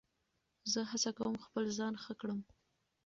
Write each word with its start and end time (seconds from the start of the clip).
زه 0.71 0.79
هڅه 0.91 1.11
کوم 1.17 1.35
خپل 1.45 1.63
ځان 1.77 1.93
ښه 2.03 2.13
کړم. 2.19 2.39